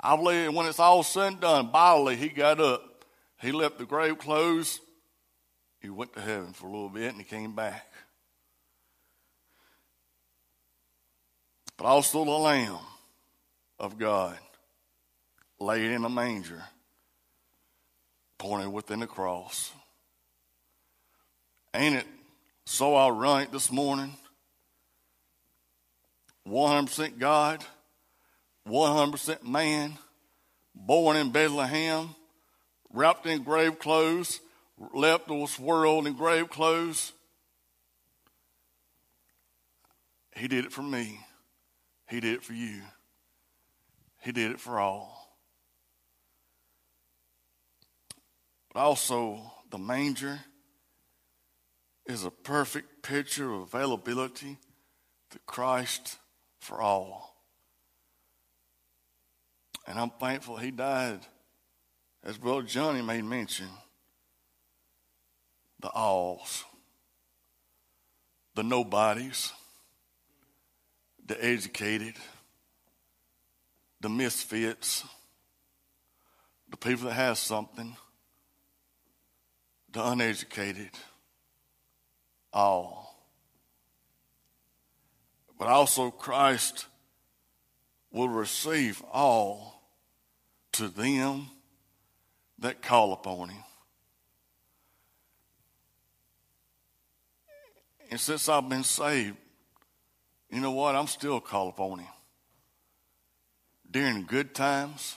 I 0.00 0.16
believe 0.16 0.54
when 0.54 0.66
it's 0.66 0.80
all 0.80 1.02
said 1.02 1.32
and 1.32 1.40
done, 1.40 1.70
bodily, 1.70 2.16
he 2.16 2.28
got 2.28 2.60
up. 2.60 3.04
He 3.40 3.52
left 3.52 3.78
the 3.78 3.84
grave 3.84 4.18
clothes. 4.18 4.80
He 5.80 5.90
went 5.90 6.14
to 6.14 6.20
heaven 6.20 6.52
for 6.52 6.66
a 6.66 6.70
little 6.70 6.88
bit 6.88 7.10
and 7.10 7.18
he 7.18 7.24
came 7.24 7.54
back. 7.54 7.86
But 11.76 11.86
also 11.86 12.24
the 12.24 12.30
Lamb 12.30 12.78
of 13.84 13.98
God 13.98 14.38
laid 15.60 15.90
in 15.90 16.06
a 16.06 16.08
manger, 16.08 16.62
pointed 18.38 18.72
within 18.72 19.00
the 19.00 19.06
cross. 19.06 19.72
Ain't 21.74 21.96
it 21.96 22.06
so 22.64 22.96
ironic 22.96 23.52
this 23.52 23.70
morning. 23.70 24.14
100% 26.48 27.18
God, 27.18 27.62
100% 28.66 29.42
man, 29.44 29.98
born 30.74 31.18
in 31.18 31.30
Bethlehem, 31.30 32.14
wrapped 32.90 33.26
in 33.26 33.42
grave 33.42 33.78
clothes, 33.78 34.40
left 34.94 35.28
this 35.28 35.58
world 35.58 36.06
in 36.06 36.14
grave 36.14 36.48
clothes. 36.48 37.12
He 40.36 40.48
did 40.48 40.64
it 40.64 40.72
for 40.72 40.82
me. 40.82 41.20
He 42.08 42.20
did 42.20 42.34
it 42.34 42.44
for 42.44 42.54
you. 42.54 42.80
He 44.24 44.32
did 44.32 44.52
it 44.52 44.60
for 44.60 44.80
all. 44.80 45.36
But 48.72 48.80
also 48.80 49.52
the 49.70 49.78
manger 49.78 50.40
is 52.06 52.24
a 52.24 52.30
perfect 52.30 53.02
picture 53.02 53.52
of 53.52 53.60
availability 53.62 54.56
to 55.30 55.38
Christ 55.40 56.16
for 56.58 56.80
all. 56.80 57.36
And 59.86 59.98
I'm 59.98 60.10
thankful 60.10 60.56
he 60.56 60.70
died, 60.70 61.20
as 62.24 62.38
Brother 62.38 62.62
Johnny 62.62 63.02
made 63.02 63.24
mention, 63.24 63.68
the 65.80 65.90
alls, 65.90 66.64
the 68.54 68.62
nobodies, 68.62 69.52
the 71.26 71.42
educated, 71.44 72.14
the 74.04 74.10
misfits, 74.10 75.02
the 76.68 76.76
people 76.76 77.06
that 77.06 77.14
have 77.14 77.38
something, 77.38 77.96
the 79.92 80.06
uneducated 80.06 80.90
all. 82.52 83.16
But 85.58 85.68
also, 85.68 86.10
Christ 86.10 86.84
will 88.12 88.28
receive 88.28 89.02
all 89.10 89.82
to 90.72 90.88
them 90.88 91.46
that 92.58 92.82
call 92.82 93.14
upon 93.14 93.48
him. 93.48 93.64
And 98.10 98.20
since 98.20 98.50
I've 98.50 98.68
been 98.68 98.84
saved, 98.84 99.38
you 100.50 100.60
know 100.60 100.72
what? 100.72 100.94
I'm 100.94 101.06
still 101.06 101.40
called 101.40 101.72
upon 101.72 102.00
him. 102.00 102.08
During 103.94 104.24
good 104.24 104.56
times, 104.56 105.14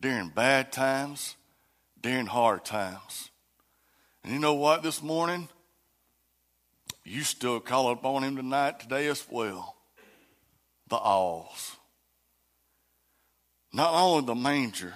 during 0.00 0.30
bad 0.30 0.72
times, 0.72 1.36
during 2.00 2.26
hard 2.26 2.64
times. 2.64 3.30
And 4.24 4.32
you 4.32 4.40
know 4.40 4.54
what 4.54 4.82
this 4.82 5.00
morning? 5.00 5.48
You 7.04 7.22
still 7.22 7.60
call 7.60 7.92
upon 7.92 8.24
him 8.24 8.34
tonight, 8.34 8.80
today 8.80 9.06
as 9.06 9.24
well. 9.30 9.76
The 10.88 10.96
alls. 10.96 11.76
Not 13.72 13.94
only 13.94 14.26
the 14.26 14.34
manger, 14.34 14.94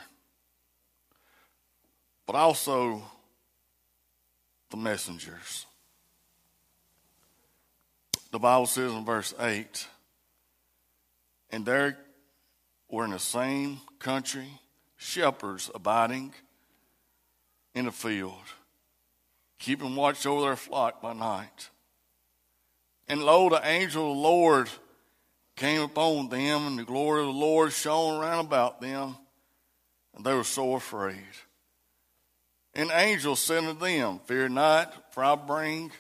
but 2.27 2.35
also 2.35 3.05
the 4.71 4.79
messengers. 4.79 5.65
The 8.33 8.41
Bible 8.41 8.67
says 8.67 8.91
in 8.91 9.05
verse 9.05 9.33
8, 9.39 9.87
and 11.51 11.65
there 11.65 11.99
were 12.91 13.05
in 13.05 13.11
the 13.11 13.19
same 13.19 13.81
country 13.99 14.49
shepherds 14.97 15.71
abiding 15.75 16.33
in 17.75 17.87
a 17.87 17.93
field, 17.93 18.35
keeping 19.59 19.97
watch 19.97 20.27
over 20.27 20.43
their 20.43 20.57
flock 20.57 21.03
by 21.03 21.13
night. 21.13 21.71
And 23.09 23.23
lo, 23.23 23.49
the 23.49 23.67
angel 23.67 24.11
of 24.11 24.17
the 24.17 24.23
Lord 24.23 24.69
came 25.57 25.83
upon 25.83 26.29
them, 26.29 26.67
and 26.67 26.79
the 26.79 26.85
glory 26.85 27.21
of 27.21 27.27
the 27.27 27.33
Lord 27.33 27.73
shone 27.73 28.21
round 28.21 28.47
about 28.47 28.81
them, 28.81 29.17
and 30.15 30.25
they 30.25 30.35
were 30.35 30.45
so 30.45 30.75
afraid. 30.75 31.25
And 32.75 32.91
angel 32.93 33.37
said 33.37 33.65
unto 33.65 33.81
them, 33.81 34.21
Fear 34.27 34.51
not, 34.51 35.15
for 35.15 35.25
I 35.25 35.35
bring 35.35 35.93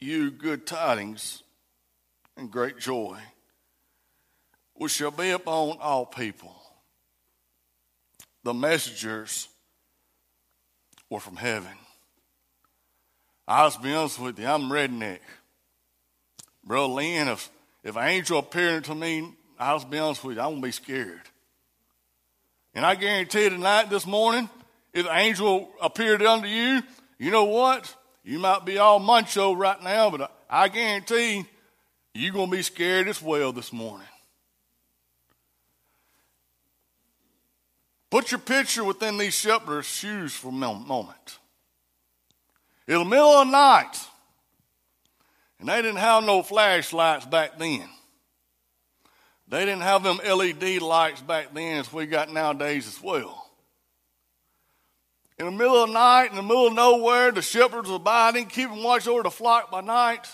you 0.00 0.30
good 0.30 0.66
tidings 0.66 1.42
and 2.36 2.50
great 2.50 2.78
joy, 2.78 3.18
which 4.78 4.92
shall 4.92 5.10
be 5.10 5.30
upon 5.30 5.76
all 5.80 6.06
people. 6.06 6.54
The 8.44 8.54
messengers 8.54 9.48
were 11.10 11.20
from 11.20 11.36
heaven. 11.36 11.72
I'll 13.46 13.76
be 13.82 13.92
honest 13.92 14.20
with 14.20 14.38
you, 14.38 14.46
I'm 14.46 14.70
redneck. 14.70 15.18
Brother 16.64 16.92
Lynn, 16.92 17.28
if, 17.28 17.50
if 17.82 17.96
an 17.96 18.04
angel 18.04 18.38
appeared 18.38 18.84
to 18.84 18.94
me, 18.94 19.32
I'll 19.58 19.84
be 19.84 19.98
honest 19.98 20.22
with 20.22 20.36
you, 20.36 20.42
going 20.42 20.56
to 20.56 20.62
be 20.62 20.70
scared. 20.70 21.22
And 22.74 22.86
I 22.86 22.94
guarantee 22.94 23.44
you 23.44 23.50
tonight, 23.50 23.90
this 23.90 24.06
morning, 24.06 24.48
if 24.92 25.06
an 25.06 25.16
angel 25.16 25.70
appeared 25.82 26.22
unto 26.22 26.46
you, 26.46 26.82
you 27.18 27.30
know 27.32 27.44
what? 27.44 27.92
You 28.22 28.38
might 28.38 28.64
be 28.64 28.78
all 28.78 29.00
muncho 29.00 29.58
right 29.58 29.82
now, 29.82 30.10
but 30.10 30.30
I 30.48 30.68
guarantee 30.68 31.46
you're 32.14 32.32
going 32.32 32.50
to 32.50 32.56
be 32.56 32.62
scared 32.62 33.08
as 33.08 33.20
well 33.20 33.52
this 33.52 33.72
morning. 33.72 34.06
Put 38.10 38.30
your 38.30 38.40
picture 38.40 38.84
within 38.84 39.18
these 39.18 39.34
shepherds' 39.34 39.86
shoes 39.86 40.34
for 40.34 40.48
a 40.48 40.52
moment. 40.52 41.38
In 42.86 42.98
the 42.98 43.04
middle 43.04 43.28
of 43.28 43.46
the 43.46 43.52
night, 43.52 43.98
and 45.60 45.68
they 45.68 45.82
didn't 45.82 45.98
have 45.98 46.24
no 46.24 46.42
flashlights 46.42 47.26
back 47.26 47.58
then. 47.58 47.86
They 49.48 49.60
didn't 49.60 49.82
have 49.82 50.02
them 50.02 50.20
LED 50.24 50.80
lights 50.80 51.20
back 51.20 51.52
then 51.52 51.80
as 51.80 51.92
we 51.92 52.06
got 52.06 52.32
nowadays 52.32 52.86
as 52.86 53.02
well. 53.02 53.46
In 55.38 55.46
the 55.46 55.52
middle 55.52 55.82
of 55.82 55.88
the 55.88 55.94
night, 55.94 56.30
in 56.30 56.36
the 56.36 56.42
middle 56.42 56.66
of 56.66 56.74
nowhere, 56.74 57.30
the 57.30 57.42
shepherds 57.42 57.88
were 57.88 57.96
abiding, 57.96 58.46
keeping 58.46 58.82
watch 58.82 59.06
over 59.06 59.22
the 59.22 59.30
flock 59.30 59.70
by 59.70 59.80
night. 59.80 60.26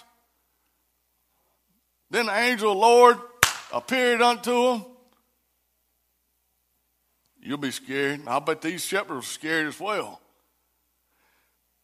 Then 2.10 2.26
the 2.26 2.36
angel 2.36 2.72
of 2.72 2.76
the 2.76 2.80
Lord 2.80 3.18
appeared 3.72 4.22
unto 4.22 4.52
them. 4.52 4.84
You'll 7.44 7.58
be 7.58 7.70
scared. 7.70 8.22
I 8.26 8.38
bet 8.38 8.62
these 8.62 8.82
shepherds 8.82 9.26
are 9.26 9.28
scared 9.28 9.66
as 9.66 9.78
well. 9.78 10.20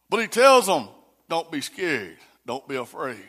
But 0.09 0.21
he 0.21 0.27
tells 0.27 0.65
them, 0.65 0.89
don't 1.29 1.51
be 1.51 1.61
scared. 1.61 2.17
Don't 2.45 2.67
be 2.67 2.75
afraid. 2.75 3.23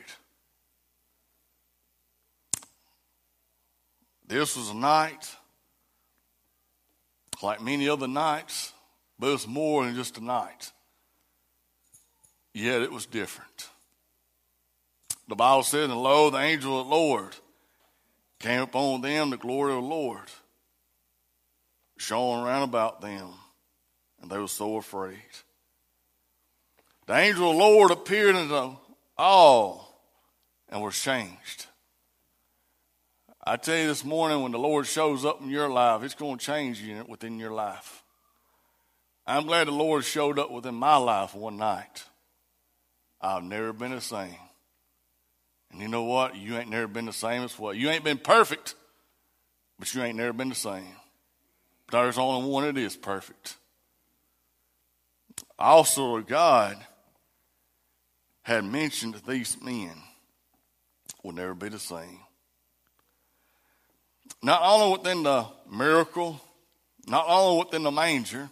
This 4.27 4.57
was 4.57 4.71
a 4.71 4.75
night 4.75 5.37
like 7.43 7.61
many 7.61 7.89
other 7.89 8.09
nights 8.09 8.73
but 9.23 9.29
it 9.29 9.33
was 9.33 9.47
more 9.47 9.85
than 9.85 9.95
just 9.95 10.19
a 10.19 10.25
night. 10.25 10.73
Yet 12.53 12.83
it 12.83 12.91
was 12.91 13.07
different. 13.07 13.69
The 15.29 15.37
Bible 15.37 15.63
said, 15.63 15.91
And 15.91 16.03
lo, 16.03 16.29
the 16.29 16.39
angel 16.39 16.81
of 16.81 16.89
the 16.89 16.93
Lord 16.93 17.37
came 18.41 18.63
upon 18.63 19.03
them, 19.03 19.31
the 19.31 19.37
glory 19.37 19.75
of 19.75 19.83
the 19.83 19.89
Lord 19.89 20.29
shone 22.03 22.45
around 22.45 22.63
about 22.65 23.01
them, 23.01 23.29
and 24.21 24.31
they 24.31 24.39
were 24.39 24.49
so 24.49 24.77
afraid. 24.77 25.19
The 27.07 27.15
angel 27.15 27.51
of 27.51 27.57
the 27.57 27.63
Lord 27.63 27.91
appeared 27.91 28.35
unto 28.35 28.77
all 29.17 30.03
and 30.69 30.83
were 30.83 30.91
changed. 30.91 31.67
I 33.45 33.57
tell 33.57 33.77
you 33.77 33.87
this 33.87 34.05
morning, 34.05 34.43
when 34.43 34.53
the 34.53 34.59
Lord 34.59 34.87
shows 34.87 35.25
up 35.25 35.41
in 35.41 35.49
your 35.49 35.69
life, 35.69 36.03
it's 36.03 36.15
going 36.15 36.39
to 36.39 36.45
change 36.45 36.81
you 36.81 37.05
within 37.09 37.39
your 37.39 37.51
life. 37.53 38.03
I'm 39.27 39.47
glad 39.47 39.67
the 39.67 39.73
Lord 39.73 40.05
showed 40.05 40.39
up 40.39 40.51
within 40.51 40.75
my 40.75 40.97
life 40.97 41.35
one 41.35 41.57
night. 41.57 42.05
I've 43.21 43.45
never 43.45 43.73
been 43.73 43.93
the 43.93 44.01
same. 44.01 44.37
And 45.71 45.81
you 45.81 45.89
know 45.89 46.05
what? 46.05 46.37
You 46.37 46.57
ain't 46.57 46.71
never 46.71 46.89
been 46.89 47.07
the 47.07 47.13
same 47.13 47.43
as 47.43 47.59
what? 47.59 47.77
You 47.77 47.91
ain't 47.91 48.05
been 48.05 48.19
perfect, 48.19 48.75
but 49.79 49.93
you 49.95 50.03
ain't 50.03 50.17
never 50.17 50.33
been 50.33 50.49
the 50.49 50.55
same. 50.55 50.97
There's 51.93 52.17
only 52.17 52.49
one 52.49 52.65
that 52.65 52.81
is 52.81 52.97
perfect. 52.97 53.57
Also, 55.59 56.23
God 56.23 56.79
had 58.41 58.65
mentioned 58.65 59.15
that 59.15 59.27
these 59.27 59.61
men 59.61 59.93
will 61.23 61.33
never 61.33 61.53
be 61.53 61.69
the 61.69 61.79
same. 61.79 62.21
Not 64.43 64.63
only 64.65 64.97
within 64.97 65.23
the 65.23 65.47
miracle, 65.71 66.41
not 67.07 67.27
only 67.29 67.63
within 67.63 67.83
the 67.83 67.91
manger, 67.91 68.49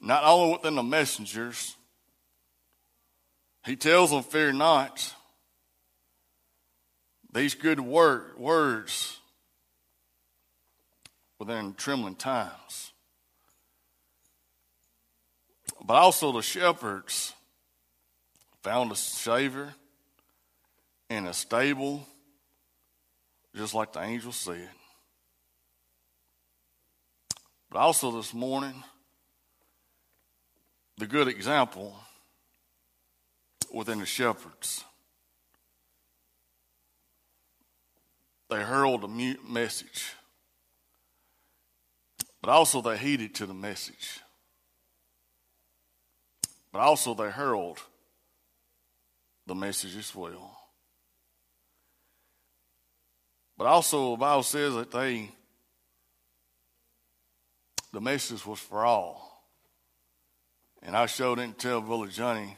not 0.00 0.24
only 0.24 0.54
within 0.54 0.74
the 0.74 0.82
messengers, 0.82 1.76
he 3.64 3.76
tells 3.76 4.10
them, 4.10 4.24
Fear 4.24 4.54
not. 4.54 5.14
These 7.32 7.54
good 7.54 7.78
word, 7.78 8.36
words 8.38 9.20
within 11.38 11.74
trembling 11.74 12.14
times. 12.14 12.92
But 15.84 15.94
also 15.94 16.32
the 16.32 16.42
shepherds 16.42 17.34
found 18.62 18.90
a 18.90 18.96
Savior 18.96 19.74
in 21.08 21.26
a 21.26 21.32
stable, 21.32 22.06
just 23.54 23.74
like 23.74 23.92
the 23.92 24.02
angel 24.02 24.32
said. 24.32 24.68
But 27.70 27.78
also 27.78 28.10
this 28.10 28.32
morning, 28.32 28.82
the 30.98 31.06
good 31.06 31.28
example 31.28 31.94
within 33.72 34.00
the 34.00 34.06
shepherds. 34.06 34.84
They 38.48 38.62
hurled 38.62 39.04
a 39.04 39.08
mute 39.08 39.48
message, 39.48 40.14
but 42.46 42.52
also 42.52 42.80
they 42.80 42.96
heeded 42.96 43.34
to 43.34 43.44
the 43.44 43.52
message. 43.52 44.20
But 46.72 46.78
also 46.78 47.12
they 47.12 47.28
hurled 47.28 47.80
the 49.48 49.56
message 49.56 49.96
as 49.96 50.14
well. 50.14 50.56
But 53.58 53.66
also 53.66 54.12
the 54.12 54.18
Bible 54.18 54.44
says 54.44 54.74
that 54.76 54.92
they 54.92 55.32
the 57.92 58.00
message 58.00 58.46
was 58.46 58.60
for 58.60 58.84
all. 58.84 59.42
And 60.84 60.96
I 60.96 61.06
sure 61.06 61.34
didn't 61.34 61.58
tell 61.58 61.80
Brother 61.80 62.06
Johnny 62.06 62.56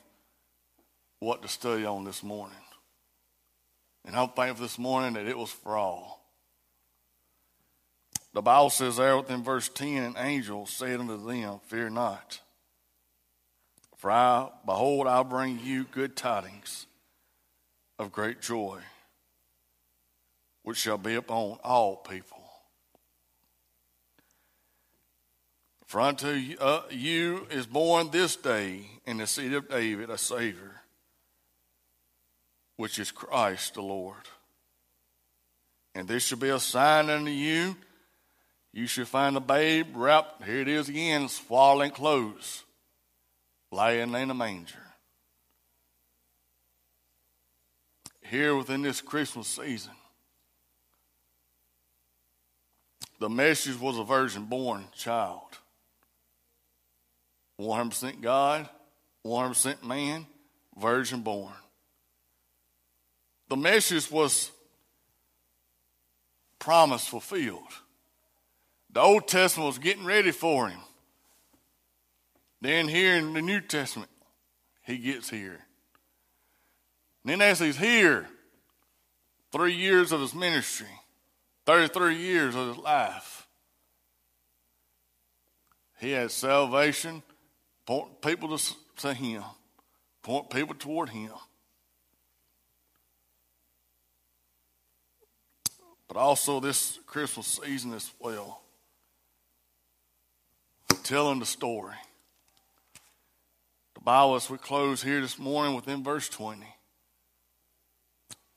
what 1.18 1.40
to 1.40 1.48
study 1.48 1.86
on 1.86 2.04
this 2.04 2.22
morning. 2.22 2.58
And 4.04 4.14
I'm 4.14 4.28
thankful 4.28 4.66
this 4.66 4.78
morning 4.78 5.14
that 5.14 5.26
it 5.26 5.38
was 5.38 5.50
for 5.50 5.78
all. 5.78 6.17
The 8.34 8.42
Bible 8.42 8.70
says 8.70 8.96
there 8.96 9.16
within 9.16 9.42
verse 9.42 9.68
10, 9.68 10.02
an 10.02 10.14
angel 10.18 10.66
said 10.66 11.00
unto 11.00 11.16
them, 11.16 11.60
Fear 11.66 11.90
not. 11.90 12.40
For 13.96 14.10
I, 14.10 14.48
behold, 14.64 15.06
I 15.06 15.22
bring 15.22 15.58
you 15.60 15.84
good 15.84 16.14
tidings 16.14 16.86
of 17.98 18.12
great 18.12 18.40
joy, 18.40 18.78
which 20.62 20.78
shall 20.78 20.98
be 20.98 21.14
upon 21.14 21.58
all 21.64 21.96
people. 21.96 22.38
For 25.86 26.02
unto 26.02 26.28
you, 26.28 26.58
uh, 26.58 26.82
you 26.90 27.46
is 27.50 27.66
born 27.66 28.10
this 28.10 28.36
day 28.36 28.82
in 29.06 29.16
the 29.16 29.26
city 29.26 29.56
of 29.56 29.70
David 29.70 30.10
a 30.10 30.18
Savior, 30.18 30.82
which 32.76 32.98
is 32.98 33.10
Christ 33.10 33.74
the 33.74 33.82
Lord. 33.82 34.28
And 35.94 36.06
this 36.06 36.26
shall 36.26 36.38
be 36.38 36.50
a 36.50 36.60
sign 36.60 37.08
unto 37.08 37.30
you. 37.30 37.74
You 38.72 38.86
should 38.86 39.08
find 39.08 39.36
a 39.36 39.40
babe 39.40 39.88
wrapped, 39.94 40.44
here 40.44 40.60
it 40.60 40.68
is 40.68 40.88
again, 40.88 41.28
swaddling 41.28 41.90
clothes, 41.90 42.64
laying 43.72 44.14
in 44.14 44.30
a 44.30 44.34
manger. 44.34 44.78
Here 48.22 48.54
within 48.54 48.82
this 48.82 49.00
Christmas 49.00 49.48
season, 49.48 49.92
the 53.18 53.28
message 53.28 53.80
was 53.80 53.98
a 53.98 54.04
virgin 54.04 54.44
born 54.44 54.84
child. 54.94 55.42
100% 57.60 58.20
God, 58.20 58.68
100% 59.26 59.82
man, 59.82 60.26
virgin 60.78 61.22
born. 61.22 61.54
The 63.48 63.56
message 63.56 64.10
was 64.10 64.50
promise 66.58 67.06
fulfilled. 67.06 67.62
The 68.98 69.04
Old 69.04 69.28
Testament 69.28 69.68
was 69.68 69.78
getting 69.78 70.04
ready 70.04 70.32
for 70.32 70.68
him. 70.68 70.80
Then 72.60 72.88
here 72.88 73.14
in 73.14 73.32
the 73.32 73.40
New 73.40 73.60
Testament, 73.60 74.10
he 74.84 74.98
gets 74.98 75.30
here. 75.30 75.60
And 77.22 77.30
then 77.30 77.40
as 77.40 77.60
he's 77.60 77.76
here, 77.76 78.28
three 79.52 79.74
years 79.74 80.10
of 80.10 80.20
his 80.20 80.34
ministry, 80.34 80.88
33 81.64 82.16
years 82.16 82.56
of 82.56 82.66
his 82.66 82.76
life, 82.76 83.46
he 86.00 86.10
has 86.10 86.32
salvation, 86.32 87.22
point 87.86 88.20
people 88.20 88.58
to, 88.58 88.74
to 88.96 89.14
him, 89.14 89.44
point 90.24 90.50
people 90.50 90.74
toward 90.74 91.10
him. 91.10 91.30
But 96.08 96.16
also 96.16 96.58
this 96.58 96.98
Christmas 97.06 97.60
season 97.62 97.92
as 97.94 98.10
well 98.18 98.62
telling 101.08 101.38
the 101.38 101.46
story. 101.46 101.94
The 103.94 104.02
Bible, 104.02 104.34
as 104.34 104.50
we 104.50 104.58
close 104.58 105.02
here 105.02 105.22
this 105.22 105.38
morning 105.38 105.74
within 105.74 106.04
verse 106.04 106.28
20, 106.28 106.66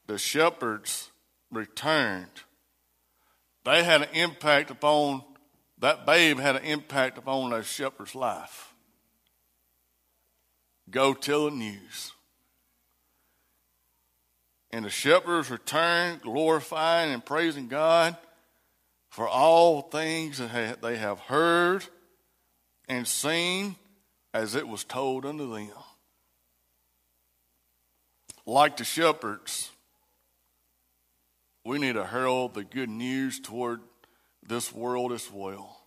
the 0.07 0.17
shepherds 0.17 1.11
returned. 1.49 2.27
They 3.63 3.85
had 3.85 4.01
an 4.01 4.09
impact 4.13 4.69
upon, 4.69 5.23
that 5.77 6.05
babe 6.05 6.39
had 6.39 6.57
an 6.57 6.65
impact 6.65 7.17
upon 7.17 7.51
that 7.51 7.63
shepherd's 7.63 8.15
life. 8.15 8.73
Go 10.89 11.13
tell 11.13 11.45
the 11.45 11.51
news. 11.51 12.11
And 14.71 14.83
the 14.83 14.89
shepherds 14.89 15.49
returned, 15.49 16.21
glorifying 16.21 17.13
and 17.13 17.25
praising 17.25 17.69
God 17.69 18.17
for 19.09 19.25
all 19.25 19.83
things 19.83 20.39
that 20.39 20.81
they 20.81 20.97
have 20.97 21.19
heard 21.19 21.85
and 22.91 23.08
seen 23.08 23.77
as 24.34 24.54
it 24.54 24.67
was 24.67 24.84
told 24.84 25.25
unto 25.25 25.54
them. 25.54 25.69
Like 28.45 28.75
the 28.75 28.84
shepherds, 28.84 29.71
we 31.63 31.80
need 31.80 31.93
to 31.93 32.06
herald 32.06 32.54
the 32.54 32.65
good 32.65 32.89
news 32.89 33.39
toward 33.39 33.80
this 34.45 34.73
world 34.73 35.13
as 35.13 35.32
well. 35.32 35.77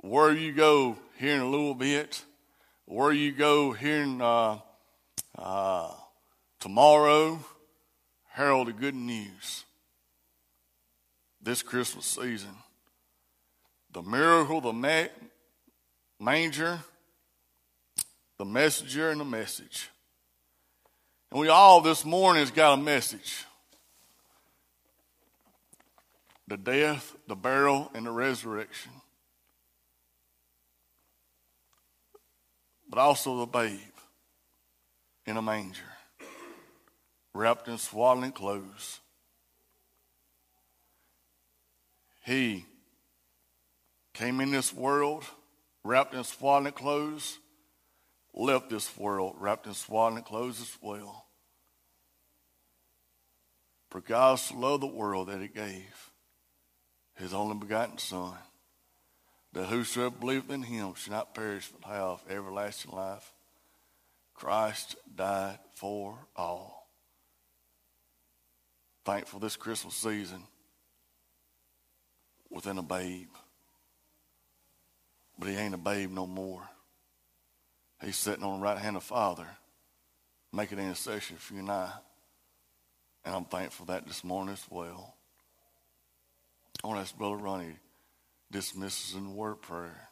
Where 0.00 0.32
you 0.32 0.54
go 0.54 0.96
here 1.18 1.34
in 1.34 1.42
a 1.42 1.50
little 1.50 1.74
bit, 1.74 2.24
where 2.86 3.12
you 3.12 3.32
go 3.32 3.72
here 3.72 4.02
in, 4.02 4.22
uh, 4.22 4.60
uh, 5.36 5.92
tomorrow, 6.58 7.38
herald 8.30 8.68
the 8.68 8.72
good 8.72 8.94
news 8.94 9.64
this 11.42 11.62
Christmas 11.62 12.06
season. 12.06 12.56
The 13.92 14.02
miracle, 14.02 14.62
the 14.62 14.72
ma- 14.72 15.08
manger, 16.18 16.80
the 18.38 18.44
messenger, 18.44 19.10
and 19.10 19.20
the 19.20 19.24
message. 19.24 19.90
And 21.30 21.40
we 21.40 21.48
all 21.48 21.80
this 21.80 22.04
morning 22.04 22.40
has 22.40 22.50
got 22.50 22.78
a 22.78 22.82
message 22.82 23.44
the 26.48 26.56
death, 26.56 27.16
the 27.26 27.34
burial, 27.34 27.90
and 27.94 28.06
the 28.06 28.10
resurrection. 28.10 28.92
But 32.88 33.00
also 33.00 33.40
the 33.40 33.46
babe 33.46 33.80
in 35.26 35.36
a 35.36 35.42
manger, 35.42 35.82
wrapped 37.34 37.66
in 37.66 37.78
swaddling 37.78 38.30
clothes. 38.30 39.00
He 42.24 42.64
came 44.14 44.40
in 44.40 44.52
this 44.52 44.72
world 44.72 45.24
wrapped 45.86 46.14
in 46.14 46.24
swaddling 46.24 46.72
clothes, 46.72 47.38
left 48.34 48.70
this 48.70 48.96
world 48.98 49.36
wrapped 49.38 49.66
in 49.66 49.74
swaddling 49.74 50.24
clothes 50.24 50.60
as 50.60 50.76
well. 50.80 51.26
For 53.90 54.00
God 54.00 54.36
so 54.36 54.56
loved 54.56 54.82
the 54.82 54.88
world 54.88 55.28
that 55.28 55.40
he 55.40 55.48
gave 55.48 56.10
his 57.14 57.32
only 57.32 57.56
begotten 57.56 57.98
Son, 57.98 58.34
that 59.52 59.66
whosoever 59.66 60.10
believeth 60.10 60.50
in 60.50 60.62
him 60.62 60.94
should 60.94 61.12
not 61.12 61.34
perish 61.34 61.70
but 61.70 61.88
have 61.88 62.20
everlasting 62.28 62.92
life. 62.92 63.32
Christ 64.34 64.96
died 65.14 65.58
for 65.74 66.18
all. 66.36 66.88
Thankful 69.04 69.40
this 69.40 69.56
Christmas 69.56 69.94
season 69.94 70.42
within 72.50 72.76
a 72.76 72.82
babe. 72.82 73.28
But 75.38 75.48
he 75.48 75.56
ain't 75.56 75.74
a 75.74 75.78
babe 75.78 76.10
no 76.10 76.26
more. 76.26 76.62
He's 78.02 78.16
sitting 78.16 78.44
on 78.44 78.60
the 78.60 78.64
right 78.64 78.78
hand 78.78 78.96
of 78.96 79.02
Father, 79.02 79.46
making 80.52 80.78
intercession 80.78 81.36
for 81.36 81.54
you 81.54 81.60
and 81.60 81.70
I. 81.70 81.90
And 83.24 83.34
I'm 83.34 83.44
thankful 83.44 83.86
for 83.86 83.92
that 83.92 84.06
this 84.06 84.22
morning 84.22 84.52
as 84.52 84.64
well. 84.70 85.14
I 86.82 86.86
want 86.86 86.98
to 86.98 87.02
ask 87.02 87.16
Brother 87.16 87.36
Ronnie 87.36 87.76
dismisses 88.50 89.14
in 89.14 89.24
the 89.24 89.34
word 89.34 89.60
prayer. 89.62 90.08